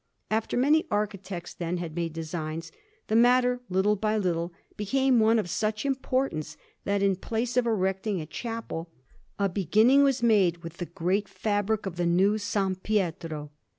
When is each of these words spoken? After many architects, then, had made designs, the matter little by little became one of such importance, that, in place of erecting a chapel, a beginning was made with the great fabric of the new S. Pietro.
After 0.31 0.57
many 0.57 0.87
architects, 0.89 1.53
then, 1.53 1.77
had 1.77 1.93
made 1.95 2.11
designs, 2.11 2.71
the 3.05 3.15
matter 3.15 3.61
little 3.69 3.95
by 3.95 4.17
little 4.17 4.51
became 4.75 5.19
one 5.19 5.37
of 5.37 5.47
such 5.47 5.85
importance, 5.85 6.57
that, 6.85 7.03
in 7.03 7.15
place 7.15 7.55
of 7.55 7.67
erecting 7.67 8.19
a 8.19 8.25
chapel, 8.25 8.89
a 9.37 9.47
beginning 9.47 10.01
was 10.01 10.23
made 10.23 10.63
with 10.63 10.77
the 10.77 10.87
great 10.87 11.29
fabric 11.29 11.85
of 11.85 11.97
the 11.97 12.07
new 12.07 12.33
S. 12.33 12.57
Pietro. 12.81 13.51